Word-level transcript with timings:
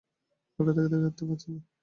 ওটা 0.59 0.71
তাকে 0.77 0.89
দেখতে 0.95 1.23
পাচ্ছে 1.27 1.47
না। 1.53 1.59